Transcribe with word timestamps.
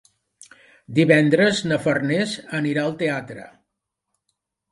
Divendres 0.99 1.59
na 1.71 1.77
Farners 1.83 2.33
anirà 2.61 2.87
al 2.87 2.97
teatre. 3.05 3.45